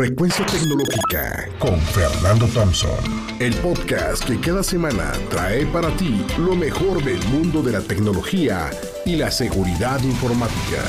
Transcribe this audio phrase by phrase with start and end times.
[0.00, 2.98] Frecuencia Tecnológica con Fernando Thompson.
[3.38, 8.70] El podcast que cada semana trae para ti lo mejor del mundo de la tecnología
[9.04, 10.80] y la seguridad informática.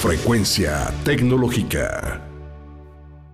[0.00, 2.26] Frecuencia Tecnológica.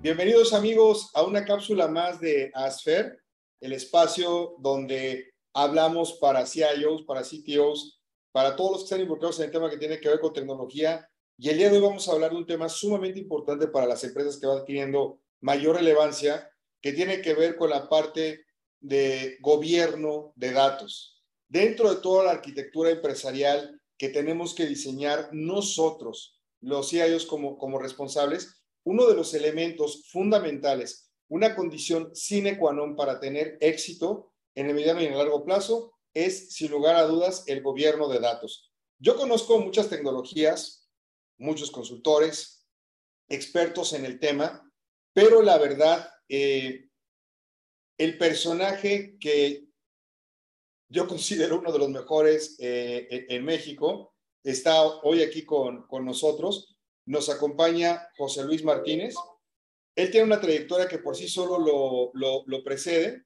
[0.00, 3.20] Bienvenidos amigos a una cápsula más de ASFER,
[3.60, 8.00] el espacio donde hablamos para CIOs, para CTOs,
[8.32, 11.08] para todos los que están involucrados en el tema que tiene que ver con tecnología
[11.38, 14.02] y el día de hoy vamos a hablar de un tema sumamente importante para las
[14.04, 16.50] empresas que van adquiriendo mayor relevancia,
[16.80, 18.46] que tiene que ver con la parte
[18.80, 21.22] de gobierno de datos.
[21.48, 27.78] Dentro de toda la arquitectura empresarial que tenemos que diseñar nosotros, los CIOs como, como
[27.78, 34.68] responsables, uno de los elementos fundamentales, una condición sine qua non para tener éxito en
[34.68, 38.20] el mediano y en el largo plazo, es, sin lugar a dudas, el gobierno de
[38.20, 38.70] datos.
[38.98, 40.85] Yo conozco muchas tecnologías,
[41.38, 42.66] muchos consultores,
[43.28, 44.70] expertos en el tema,
[45.12, 46.88] pero la verdad, eh,
[47.98, 49.66] el personaje que
[50.88, 56.76] yo considero uno de los mejores eh, en México está hoy aquí con, con nosotros.
[57.06, 59.14] Nos acompaña José Luis Martínez.
[59.96, 63.24] Él tiene una trayectoria que por sí solo lo, lo, precede.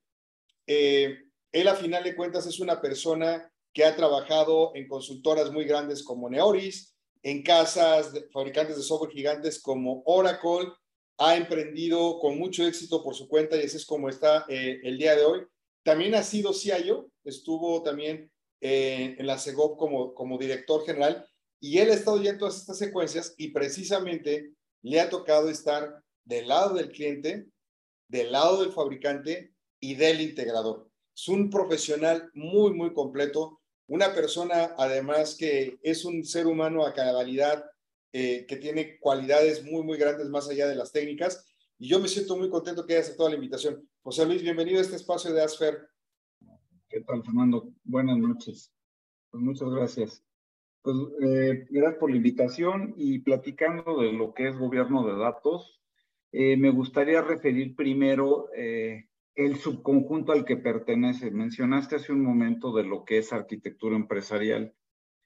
[0.67, 1.19] Eh,
[1.53, 6.03] él, a final de cuentas, es una persona que ha trabajado en consultoras muy grandes
[6.03, 10.73] como Neoris, en casas de fabricantes de software gigantes como Oracle,
[11.19, 14.97] ha emprendido con mucho éxito por su cuenta y ese es como está eh, el
[14.97, 15.43] día de hoy.
[15.83, 21.27] También ha sido CIO, estuvo también eh, en la CEGOP como, como director general
[21.61, 26.03] y él ha estado ya en todas estas secuencias y precisamente le ha tocado estar
[26.25, 27.47] del lado del cliente,
[28.09, 30.89] del lado del fabricante y del integrador.
[31.15, 33.60] Es un profesional muy, muy completo
[33.91, 37.65] una persona, además, que es un ser humano a cabalidad,
[38.13, 41.53] eh, que tiene cualidades muy, muy grandes más allá de las técnicas.
[41.77, 43.85] Y yo me siento muy contento que haya aceptado la invitación.
[44.03, 45.89] José Luis, bienvenido a este espacio de ASFER.
[46.89, 47.69] ¿Qué tal, Fernando?
[47.83, 48.73] Buenas noches.
[49.29, 50.25] Pues muchas gracias.
[50.83, 55.81] Pues eh, gracias por la invitación y platicando de lo que es gobierno de datos,
[56.31, 58.51] eh, me gustaría referir primero
[59.35, 61.31] el subconjunto al que pertenece.
[61.31, 64.75] Mencionaste hace un momento de lo que es arquitectura empresarial.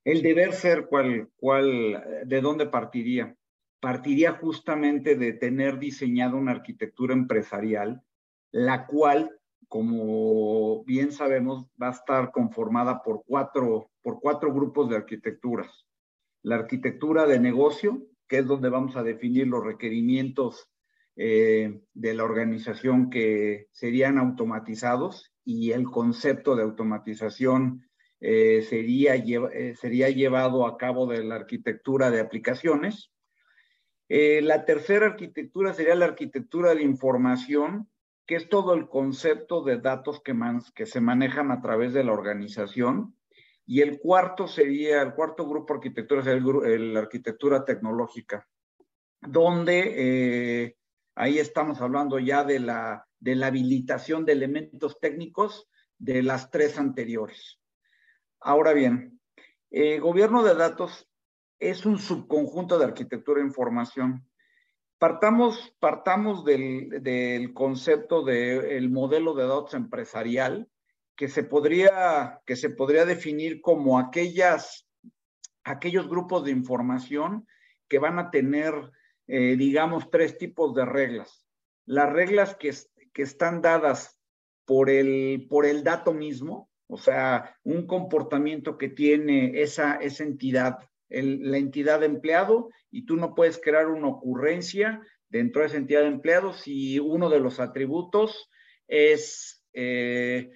[0.04, 3.36] El deber ser, ¿cuál, cuál, ¿de dónde partiría?
[3.80, 8.02] Partiría justamente de tener diseñado una arquitectura empresarial,
[8.50, 9.38] la cual,
[9.68, 15.86] como bien sabemos, va a estar conformada por cuatro, por cuatro grupos de arquitecturas.
[16.42, 20.70] La arquitectura de negocio, que es donde vamos a definir los requerimientos
[21.16, 27.88] eh, de la organización que serían automatizados y el concepto de automatización
[28.18, 33.12] eh, sería, eh, sería llevado a cabo de la arquitectura de aplicaciones.
[34.08, 37.88] la tercera arquitectura sería la arquitectura de información,
[38.26, 40.34] que es todo el concepto de datos que,
[40.74, 43.16] que se manejan a través de la organización.
[43.66, 48.48] Y el cuarto sería, el cuarto grupo de arquitectura sería la arquitectura tecnológica,
[49.20, 50.74] donde
[51.16, 56.78] Ahí estamos hablando ya de la, de la habilitación de elementos técnicos de las tres
[56.78, 57.60] anteriores.
[58.40, 59.20] Ahora bien,
[59.70, 61.08] eh, gobierno de datos
[61.60, 64.28] es un subconjunto de arquitectura e información.
[64.98, 70.68] Partamos, partamos del, del concepto del modelo de datos empresarial,
[71.16, 74.88] que se podría, que se podría definir como aquellas,
[75.62, 77.46] aquellos grupos de información
[77.88, 78.74] que van a tener
[79.26, 81.46] eh, digamos, tres tipos de reglas.
[81.86, 82.72] Las reglas que,
[83.12, 84.18] que están dadas
[84.64, 90.78] por el, por el dato mismo, o sea, un comportamiento que tiene esa, esa entidad,
[91.08, 96.02] la entidad de empleado, y tú no puedes crear una ocurrencia dentro de esa entidad
[96.02, 98.50] de empleado si uno de los atributos
[98.86, 100.50] es eh,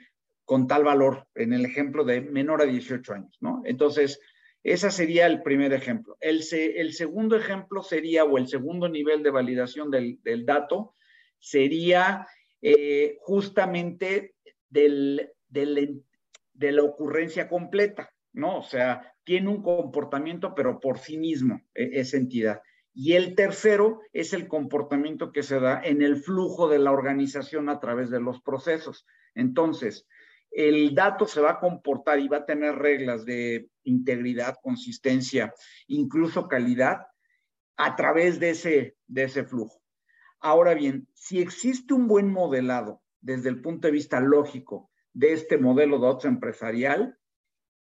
[0.45, 3.63] con tal valor, en el ejemplo de menor a 18 años, ¿no?
[3.65, 4.21] Entonces,
[4.63, 6.17] ese sería el primer ejemplo.
[6.21, 10.95] El, el, segundo ejemplo sería, o el segundo nivel de validación del, del dato,
[11.39, 12.27] sería
[12.61, 14.35] eh, justamente
[14.69, 16.05] del, del,
[16.55, 18.59] de la ocurrencia completa, ¿no?
[18.59, 22.61] O sea, tiene un comportamiento, pero por sí mismo, e, esa entidad.
[22.93, 27.69] Y el tercero es el comportamiento que se da en el flujo de la organización
[27.69, 29.07] a través de los procesos.
[29.35, 30.09] Entonces,
[30.51, 35.55] el dato se va a comportar y va a tener reglas de integridad, consistencia,
[35.87, 37.07] incluso calidad
[37.77, 39.81] a través de ese, de ese flujo.
[40.41, 45.59] Ahora bien, si existe un buen modelado desde el punto de vista lógico de este
[45.59, 47.19] modelo de datos empresarial,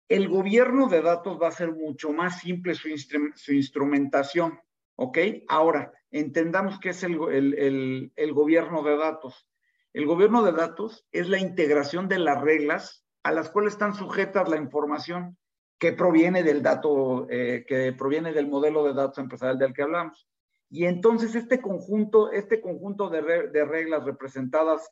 [0.08, 2.90] el gobierno de datos va a ser mucho más simple su,
[3.36, 4.60] su instrumentación.
[4.98, 5.18] ¿Ok?
[5.48, 9.48] Ahora, entendamos qué es el, gobierno de datos.
[9.96, 14.50] El gobierno de datos es la integración de las reglas a las cuales están sujetas
[14.50, 15.38] la información
[15.80, 20.28] que proviene del dato, eh, que proviene del modelo de datos empresarial del que hablamos.
[20.70, 23.22] Y entonces este conjunto, este conjunto de,
[23.64, 24.92] reglas representadas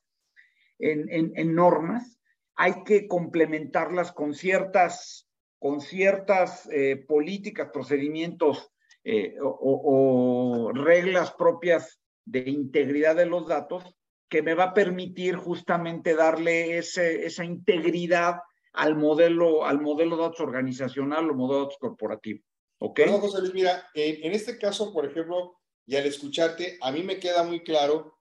[0.79, 2.17] en, normas,
[2.55, 5.27] hay que complementarlas con ciertas,
[5.59, 8.71] con ciertas eh, políticas, procedimientos
[9.03, 13.97] eh, o, reglas propias de integridad de los datos
[14.29, 18.37] que me va a permitir justamente darle esa integridad
[18.73, 22.43] al modelo, al modelo de datos organizacional o modelo de datos corporativo.
[22.79, 22.99] ¿Ok?
[23.05, 25.55] No, José Luis, mira, en, este caso, por ejemplo,
[25.85, 28.17] y al escucharte, a mí me queda muy claro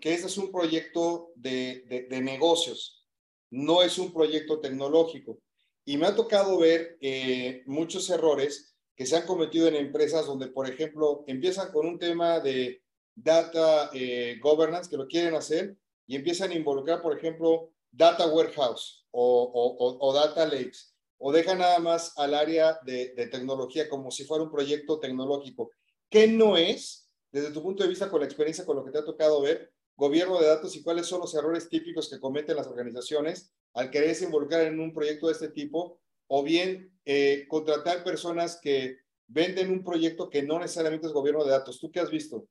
[0.00, 3.06] que este es un proyecto de, de, negocios,
[3.50, 5.38] no es un proyecto tecnológico.
[5.84, 10.48] Y me ha tocado ver eh, muchos errores que se han cometido en empresas donde,
[10.48, 12.82] por ejemplo, empiezan con un tema de
[13.22, 15.76] data eh, governance, que lo quieren hacer,
[16.06, 22.16] y empiezan a involucrar, por ejemplo, data warehouse o, data lakes, o dejan nada más
[22.16, 25.70] al área de, tecnología como si fuera un proyecto tecnológico.
[26.08, 28.98] ¿Qué no es, desde tu punto de vista, con la experiencia, con lo que te
[28.98, 32.66] ha tocado ver, gobierno de datos y cuáles son los errores típicos que cometen las
[32.66, 38.58] organizaciones al quererse involucrar en un proyecto de este tipo o bien eh, contratar personas
[38.60, 38.96] que
[39.26, 41.78] venden un proyecto que no necesariamente es gobierno de datos.
[41.78, 42.48] ¿Tú qué has visto?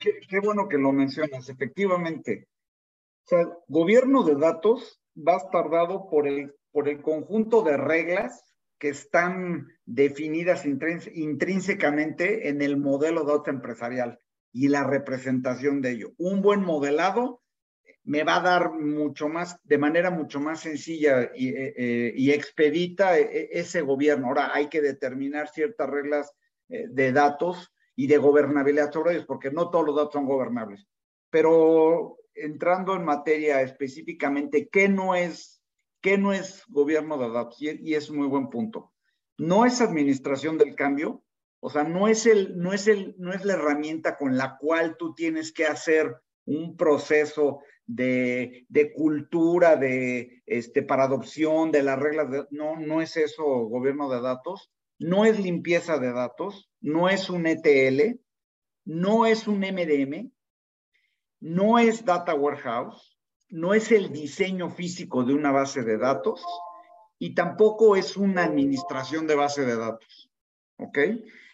[0.00, 2.48] Qué, bueno que lo mencionas, efectivamente.
[3.26, 7.76] O sea, gobierno de datos va a estar dado por el, por el conjunto de
[7.76, 8.42] reglas
[8.78, 14.18] que están definidas intrínsecamente en el modelo de datos empresarial
[14.52, 16.12] y la representación de ello.
[16.16, 17.42] Un buen modelado
[18.04, 23.18] me va a dar mucho más, de manera mucho más sencilla y, eh, eh, expedita
[23.18, 24.28] eh, ese gobierno.
[24.28, 26.32] Ahora hay que determinar ciertas reglas
[26.68, 30.86] de datos y de gobernabilidad sobre ellos, porque no todos los datos son gobernables.
[31.28, 35.62] Pero entrando en materia específicamente, ¿qué no es,
[36.00, 37.60] qué no es gobierno de datos?
[37.60, 38.94] Y, es un muy buen punto.
[39.36, 41.22] No es administración del cambio,
[41.60, 44.96] o sea, no es, el, no, es el, no es la herramienta con la cual
[44.96, 46.16] tú tienes que hacer
[46.46, 48.66] un proceso de,
[48.96, 52.30] cultura, de, este, para adopción de las reglas.
[52.30, 54.70] De, no, no es eso gobierno de datos,
[55.00, 58.20] no es limpieza de datos, no es un ETL,
[58.84, 60.30] no es un MDM,
[61.40, 63.18] no es data warehouse,
[63.48, 66.44] no es el diseño físico de una base de datos
[67.18, 70.30] y tampoco es una administración de base de datos.
[70.76, 70.98] ¿Ok?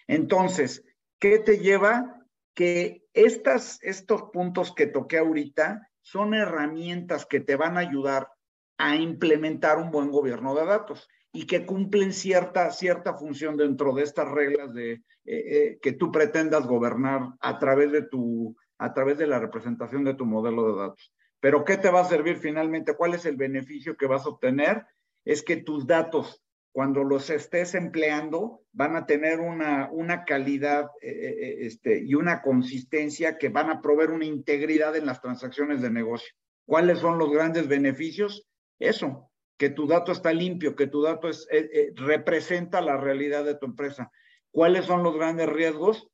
[0.09, 0.85] Entonces,
[1.21, 2.27] ¿qué te lleva?
[2.53, 8.29] Que estas, estos puntos que toqué ahorita son herramientas que te van a ayudar
[8.77, 14.05] a implementar un buen gobierno de datos y que cumplen cierta, cierta función dentro de
[14.05, 19.19] estas reglas de, eh, eh, que tú pretendas gobernar a través, de tu, a través
[19.19, 21.13] de la representación de tu modelo de datos.
[21.39, 22.97] Pero ¿qué te va a servir finalmente?
[22.97, 24.87] ¿Cuál es el beneficio que vas a obtener?
[25.27, 26.43] Es que tus datos
[26.73, 33.39] cuando los estés empleando, van a tener una, una calidad eh, este, y una consistencia
[33.39, 36.29] que van a proveer una integridad en las transacciones de negocio.
[36.67, 38.47] ¿Cuáles son los grandes beneficios?
[38.79, 41.49] Eso, que tu dato está limpio, que tu dato es,
[41.95, 44.11] representa la realidad de tu empresa.
[44.51, 46.09] ¿Cuáles son los grandes riesgos?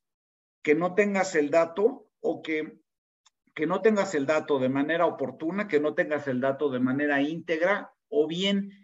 [0.63, 2.79] Que no tengas el dato o que,
[3.55, 7.21] que no tengas el dato de manera oportuna, que no tengas el dato de manera
[7.21, 8.83] íntegra o bien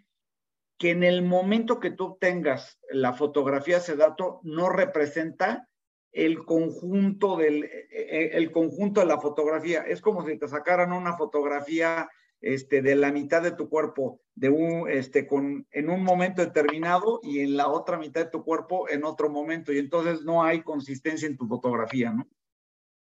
[0.79, 5.67] que en el momento que tú obtengas la fotografía ese dato no representa
[6.11, 10.93] el conjunto del eh, eh, el conjunto de la fotografía es como si te sacaran
[10.93, 12.09] una fotografía
[12.41, 17.19] este de la mitad de tu cuerpo de un este con en un momento determinado
[17.21, 20.63] y en la otra mitad de tu cuerpo en otro momento y entonces no hay
[20.63, 22.25] consistencia en tu fotografía, ¿no?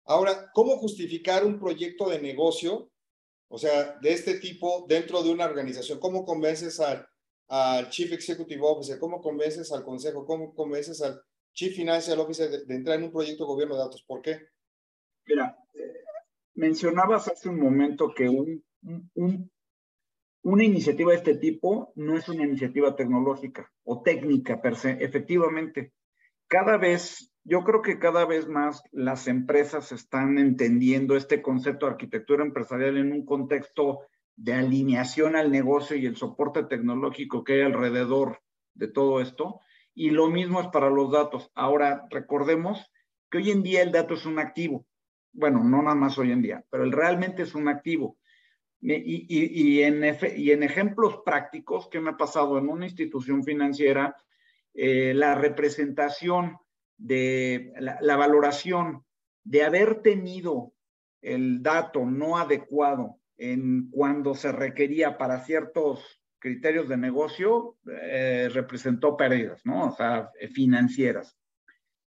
[0.05, 2.89] Ahora, ¿cómo justificar un proyecto de negocio,
[3.47, 5.99] o sea, de este tipo dentro de una organización?
[5.99, 7.07] ¿Cómo convences a
[7.49, 8.97] al Chief Executive Officer?
[8.99, 10.25] ¿Cómo convences al consejo?
[10.25, 11.21] ¿Cómo convences al
[11.53, 14.03] Chief Financial Officer de, entrar en un proyecto de gobierno de datos?
[14.03, 14.47] ¿Por qué?
[15.27, 16.03] Mira, eh,
[16.55, 18.29] mencionabas hace un momento que
[20.43, 24.91] una iniciativa de este tipo no es una iniciativa tecnológica o técnica per se.
[25.03, 25.93] Efectivamente,
[26.47, 31.91] cada vez, yo creo que cada vez más las empresas están entendiendo este concepto de
[31.93, 33.99] arquitectura empresarial en un contexto
[34.35, 38.39] de alineación al negocio y el soporte tecnológico que hay alrededor
[38.73, 39.59] de todo esto.
[39.93, 41.51] Y lo mismo es para los datos.
[41.53, 42.89] Ahora, recordemos
[43.29, 44.85] que hoy en día el dato es un activo.
[45.33, 48.17] Bueno, no nada más hoy en día, pero el realmente es un activo.
[48.81, 54.15] Y, en, y en ejemplos prácticos que me ha pasado en una institución financiera,
[54.73, 56.57] eh, la representación
[56.97, 59.03] de la, valoración
[59.43, 60.73] de haber tenido
[61.21, 69.17] el dato no adecuado en cuando se requería para ciertos criterios de negocio, eh, representó
[69.17, 69.87] pérdidas, ¿no?
[69.87, 71.37] O sea, financieras.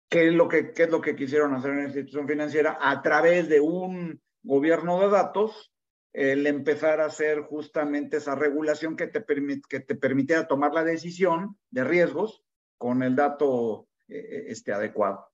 [0.08, 2.78] ¿Qué es, lo que, ¿Qué es lo que quisieron hacer en la institución financiera?
[2.80, 5.72] A través de un gobierno de datos,
[6.12, 9.24] el empezar a hacer justamente esa regulación que te,
[9.68, 12.42] que te permitiera tomar la decisión de riesgos
[12.78, 15.26] con el dato eh, este, adecuado.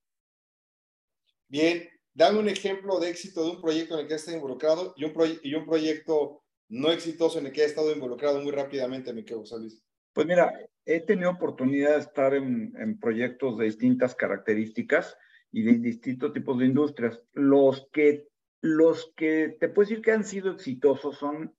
[1.49, 4.93] Bien, dame un ejemplo de éxito de un proyecto en el que has estado involucrado
[4.97, 9.13] y un, y un proyecto no exitoso en el que has estado involucrado muy rápidamente,
[9.13, 9.83] mi querido Luis.
[10.13, 10.53] Pues mira,
[10.85, 15.17] he tenido oportunidad de estar en, en proyectos de distintas características
[15.53, 17.23] y de distintos tipos de industrias.
[17.33, 18.29] Los que,
[18.67, 21.55] los que te puedo decir que han sido exitosos son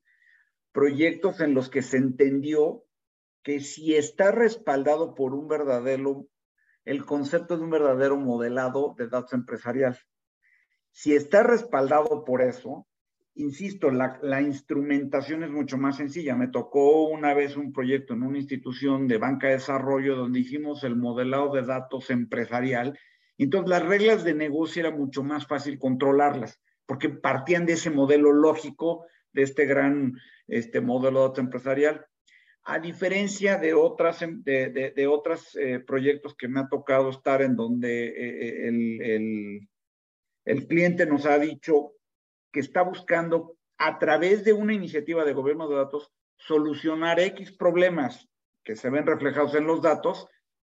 [0.72, 2.84] proyectos en los que se entendió
[3.44, 6.28] que si está respaldado por un verdadero,
[6.84, 9.98] el concepto de un verdadero modelado de datos empresarial.
[10.92, 12.88] Si está respaldado por eso,
[13.36, 16.36] insisto, la, la, instrumentación es mucho más sencilla.
[16.36, 20.84] Me tocó una vez un proyecto en una institución de banca de desarrollo donde hicimos
[20.84, 23.00] el modelado de datos empresarial.
[23.38, 28.34] Entonces, las reglas de negocio era mucho más fácil controlarlas, porque partían de ese modelo
[28.34, 30.14] lógico, de este gran
[30.48, 32.06] este modelo empresarial.
[32.64, 37.56] A diferencia de otras, de, de otros eh, proyectos que me ha tocado estar en
[37.56, 39.70] donde eh, eh, el, el,
[40.46, 41.94] el cliente nos ha dicho,
[42.52, 48.28] que está buscando a través de una iniciativa de gobierno de datos solucionar X problemas
[48.64, 50.28] que se ven reflejados en los datos,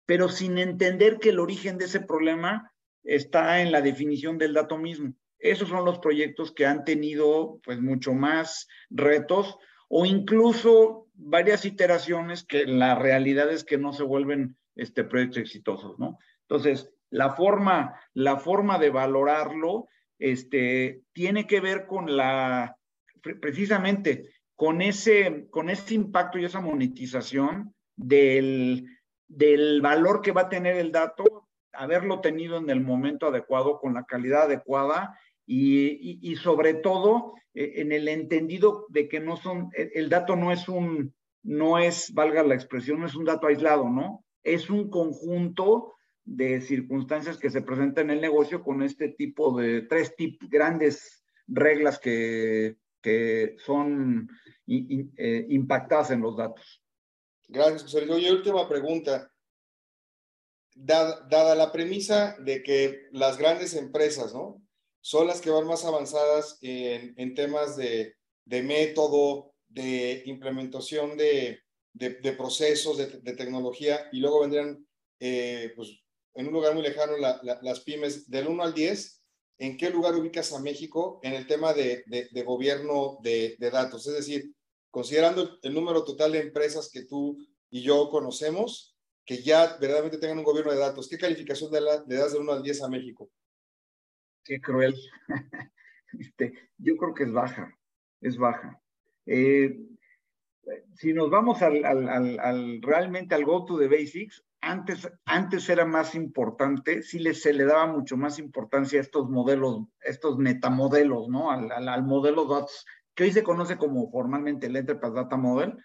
[0.07, 4.79] pero sin entender que el origen de ese problema está en la definición del dato
[4.79, 5.15] mismo.
[5.43, 9.59] Esos son los proyectos que han tenido pues mucho más retos
[9.89, 15.99] o incluso varias iteraciones que la realidad es que no se vuelven este, proyectos exitosos,
[15.99, 16.19] ¿no?
[16.43, 22.79] Entonces, la forma, la forma de valorarlo este, tiene que ver con la,
[23.21, 28.87] precisamente, con ese, con ese impacto y esa monetización del,
[29.27, 33.95] del valor que va a tener el dato, haberlo tenido en el momento adecuado, con
[33.95, 40.09] la calidad adecuada y, sobre todo eh, en el entendido de que no son, el,
[40.09, 44.25] dato no es un, no es, valga la expresión, no es un dato aislado, ¿no?
[44.43, 45.95] Es un conjunto
[46.25, 50.15] de circunstancias que se presentan en el negocio con este tipo de tres
[50.49, 54.29] grandes reglas que, que son
[54.67, 56.83] eh, impactadas en los datos.
[57.49, 58.27] Gracias, José Luis.
[58.27, 59.31] Y última pregunta.
[60.75, 64.62] Dada, la premisa de que las grandes empresas, ¿no?
[65.03, 68.15] Son las que van más avanzadas en, temas de,
[68.47, 71.61] método, de implementación de,
[72.39, 74.87] procesos, de, tecnología, y luego vendrían
[75.19, 75.91] eh, pues,
[76.35, 79.23] en un lugar muy lejano las pymes, del 1 al 10,
[79.59, 82.05] ¿en qué lugar ubicas a México en el tema de,
[82.47, 84.07] gobierno de, datos?
[84.07, 84.55] Es decir,
[84.91, 87.37] considerando el número total de empresas que tú
[87.71, 92.33] y yo conocemos, que ya verdaderamente tengan un gobierno de datos, ¿qué calificación le, das
[92.33, 93.31] del 1 al 10 a México?
[94.45, 94.95] Qué cruel.
[96.19, 97.75] Este, yo creo que es baja,
[98.21, 98.79] es baja.
[99.25, 99.81] Eh,
[100.95, 105.85] si nos vamos al, al, al, realmente al go to the basics, antes, antes era
[105.85, 111.29] más importante, sí le, se le daba mucho más importancia a estos modelos, estos metamodelos,
[111.29, 111.51] ¿no?
[111.51, 115.77] Al, modelo DOTS, que hoy se conoce como formalmente el Enterprise Data Model.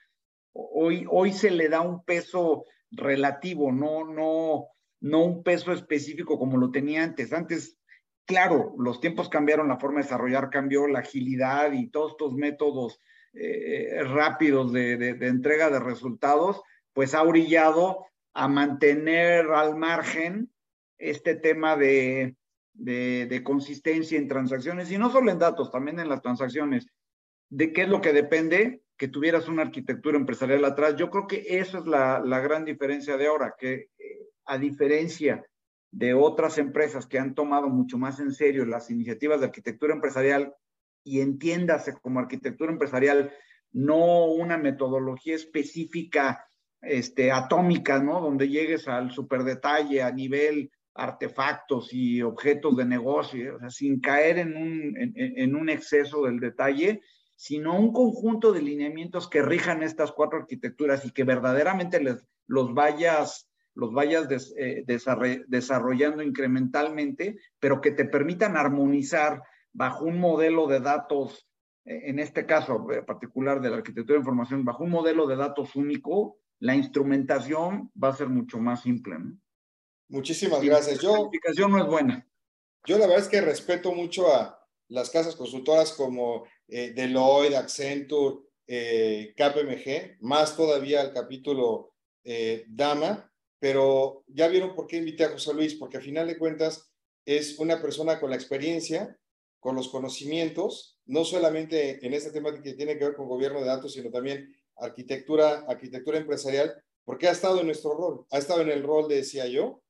[0.54, 4.68] Hoy, hoy se le da un peso relativo, no, no,
[5.02, 7.34] no un peso específico como lo tenía antes.
[7.34, 7.80] Antes,
[8.28, 13.00] claro, los tiempos cambiaron, la forma de desarrollar cambió, la agilidad y todos estos métodos
[13.34, 16.62] eh, rápidos de, entrega de resultados,
[16.94, 20.52] pues ha orillado a mantener al margen
[20.98, 22.36] este tema de,
[23.44, 26.88] consistencia en transacciones, y no solo en datos, también en las transacciones.
[27.50, 28.82] ¿De qué es lo que depende?
[28.98, 30.96] Que tuvieras una arquitectura empresarial atrás.
[30.98, 35.46] Yo creo que eso es la, la gran diferencia de ahora, que eh, a diferencia
[35.98, 40.54] de otras empresas que han tomado mucho más en serio las iniciativas de arquitectura empresarial
[41.04, 43.34] y entiéndase como arquitectura empresarial,
[43.72, 46.46] no una metodología específica
[46.82, 48.22] este, atómica, ¿no?
[48.22, 54.56] Donde llegues al superdetalle a nivel artefactos y objetos de negocio, sea, sin caer en
[54.56, 57.02] un, en un exceso del detalle,
[57.36, 62.76] sino un conjunto de lineamientos que rijan estas cuatro arquitecturas y que verdaderamente les, los
[62.76, 63.47] vayas,
[63.78, 64.84] los vayas des, eh,
[65.48, 71.48] desarrollando incrementalmente, pero que te permitan armonizar bajo un modelo de datos,
[71.86, 75.36] eh, en este caso eh, particular de la arquitectura de información, bajo un modelo de
[75.36, 79.20] datos único, la instrumentación va a ser mucho más simple.
[79.20, 79.38] ¿no?
[80.10, 81.04] Muchísimas gracias.
[81.04, 82.28] La calificación no es buena.
[82.86, 88.38] Yo la verdad es que respeto mucho a las casas consultoras como eh, Deloitte, Accenture,
[88.66, 91.94] eh, KPMG, más todavía al capítulo
[92.24, 96.38] eh, Dama, pero ya vieron por qué invité a José Luis, porque a final de
[96.38, 96.92] cuentas
[97.26, 99.18] es una persona con la experiencia,
[99.60, 103.66] con los conocimientos, no solamente en esta temática que tiene que ver con gobierno de
[103.66, 106.74] datos, sino también arquitectura, arquitectura empresarial,
[107.04, 109.82] porque ha estado en nuestro rol, ha estado en el rol de CIO,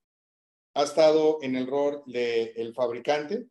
[0.73, 3.47] ha estado en el rol del el fabricante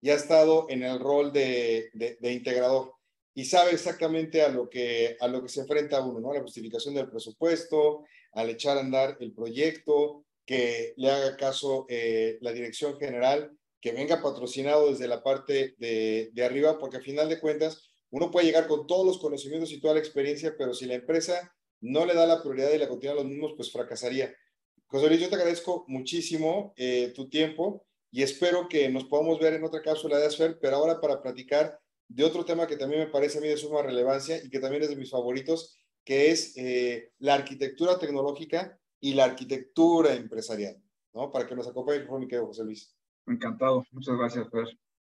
[0.00, 2.94] y ha estado en el rol de, de, integrador
[3.38, 6.32] y sabe exactamente a lo, que, a lo que se enfrenta uno, ¿no?
[6.32, 11.86] A la justificación del presupuesto, al echar a andar el proyecto, que le haga caso
[11.88, 17.00] eh, la dirección general, que venga patrocinado desde la parte de, de arriba, porque a
[17.00, 20.74] final de cuentas uno puede llegar con todos los conocimientos y toda la experiencia, pero
[20.74, 24.34] si la empresa no le da la prioridad y la continúa los mismos, pues fracasaría.
[24.86, 29.52] José Luis, yo te agradezco muchísimo eh, tu tiempo y espero que nos podamos ver
[29.54, 33.10] en otra cápsula de ASFER, pero ahora para platicar de otro tema que también me
[33.10, 36.56] parece a mí de suma relevancia y que también es de mis favoritos, que es
[36.56, 41.30] eh, la arquitectura tecnológica y la arquitectura empresarial, ¿no?
[41.30, 42.94] Para que nos acompañe, por mi querido José Luis.
[43.26, 43.84] Encantado.
[43.92, 44.66] Muchas gracias, Fer.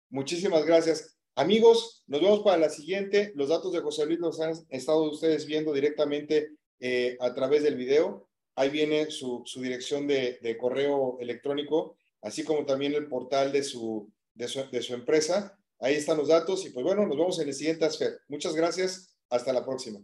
[0.09, 1.17] Muchísimas gracias.
[1.35, 3.31] Amigos, nos vemos para la siguiente.
[3.35, 7.75] Los datos de José Luis los han estado ustedes viendo directamente eh, a través del
[7.75, 8.29] video.
[8.55, 13.63] Ahí viene su, su dirección de, de, correo electrónico, así como también el portal de
[13.63, 15.57] su, de su, de su empresa.
[15.83, 18.21] Ahí están los datos y pues bueno, nos vemos en el siguiente ASFER.
[18.29, 19.17] Muchas gracias.
[19.29, 19.99] Hasta la próxima.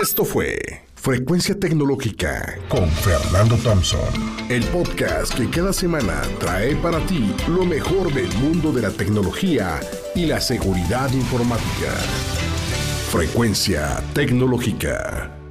[0.00, 0.56] Esto fue
[0.94, 4.00] Frecuencia Tecnológica con Fernando Thompson,
[4.48, 9.80] el podcast que cada semana trae para ti lo mejor del mundo de la tecnología
[10.14, 11.92] y la seguridad informática.
[13.10, 15.41] Frecuencia Tecnológica.